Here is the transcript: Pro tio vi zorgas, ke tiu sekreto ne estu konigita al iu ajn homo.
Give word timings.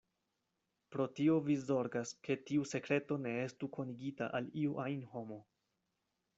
Pro 0.95 1.05
tio 1.19 1.35
vi 1.49 1.57
zorgas, 1.65 2.15
ke 2.29 2.39
tiu 2.49 2.65
sekreto 2.71 3.21
ne 3.27 3.37
estu 3.45 3.71
konigita 3.79 4.33
al 4.41 4.51
iu 4.65 4.77
ajn 4.89 5.09
homo. 5.15 5.43